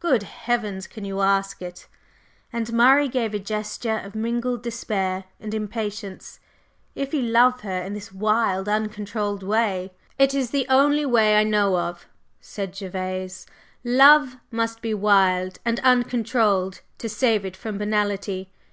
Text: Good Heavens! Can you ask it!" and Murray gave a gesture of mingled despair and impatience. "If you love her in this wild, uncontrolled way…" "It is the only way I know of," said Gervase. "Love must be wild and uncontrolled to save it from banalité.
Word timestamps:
Good 0.00 0.24
Heavens! 0.24 0.88
Can 0.88 1.04
you 1.04 1.20
ask 1.20 1.62
it!" 1.62 1.86
and 2.52 2.72
Murray 2.72 3.06
gave 3.06 3.32
a 3.32 3.38
gesture 3.38 3.96
of 3.98 4.16
mingled 4.16 4.60
despair 4.64 5.22
and 5.38 5.54
impatience. 5.54 6.40
"If 6.96 7.14
you 7.14 7.22
love 7.22 7.60
her 7.60 7.80
in 7.82 7.94
this 7.94 8.10
wild, 8.10 8.68
uncontrolled 8.68 9.44
way…" 9.44 9.92
"It 10.18 10.34
is 10.34 10.50
the 10.50 10.66
only 10.68 11.06
way 11.06 11.36
I 11.36 11.44
know 11.44 11.78
of," 11.78 12.08
said 12.40 12.74
Gervase. 12.76 13.46
"Love 13.84 14.38
must 14.50 14.82
be 14.82 14.94
wild 14.94 15.60
and 15.64 15.78
uncontrolled 15.84 16.80
to 16.98 17.08
save 17.08 17.44
it 17.44 17.56
from 17.56 17.78
banalité. 17.78 18.48